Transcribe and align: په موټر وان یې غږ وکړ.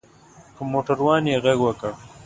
په 0.55 0.61
موټر 0.71 0.97
وان 1.05 1.23
یې 1.31 1.41
غږ 1.43 1.59
وکړ. 1.63 1.91